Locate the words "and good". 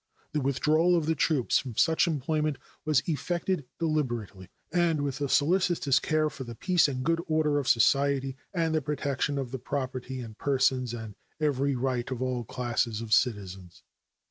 6.87-7.21